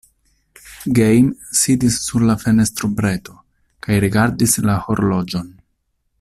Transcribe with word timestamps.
Gejm 0.99 1.27
sidis 1.59 1.97
sur 2.07 2.25
la 2.31 2.37
fenestrobreto 2.45 3.37
kaj 3.89 4.01
rigardis 4.07 4.57
la 4.71 4.79
horloĝon. 4.89 5.55